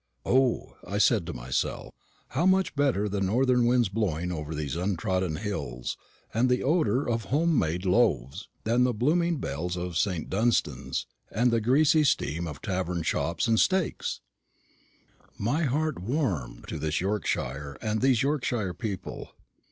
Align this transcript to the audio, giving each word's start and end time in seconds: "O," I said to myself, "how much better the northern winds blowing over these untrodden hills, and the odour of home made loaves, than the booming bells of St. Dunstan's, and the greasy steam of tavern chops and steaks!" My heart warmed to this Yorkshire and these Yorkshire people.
"O," 0.25 0.77
I 0.83 0.97
said 0.97 1.27
to 1.27 1.33
myself, 1.33 1.93
"how 2.29 2.47
much 2.47 2.75
better 2.75 3.07
the 3.07 3.21
northern 3.21 3.67
winds 3.67 3.87
blowing 3.87 4.31
over 4.31 4.55
these 4.55 4.75
untrodden 4.75 5.35
hills, 5.35 5.95
and 6.33 6.49
the 6.49 6.63
odour 6.63 7.07
of 7.07 7.25
home 7.25 7.55
made 7.59 7.85
loaves, 7.85 8.49
than 8.63 8.83
the 8.83 8.95
booming 8.95 9.37
bells 9.37 9.77
of 9.77 9.95
St. 9.99 10.27
Dunstan's, 10.27 11.05
and 11.29 11.51
the 11.51 11.61
greasy 11.61 12.03
steam 12.03 12.47
of 12.47 12.63
tavern 12.63 13.03
chops 13.03 13.47
and 13.47 13.59
steaks!" 13.59 14.21
My 15.37 15.65
heart 15.65 15.99
warmed 16.01 16.67
to 16.69 16.79
this 16.79 16.99
Yorkshire 16.99 17.77
and 17.79 18.01
these 18.01 18.23
Yorkshire 18.23 18.73
people. 18.73 19.35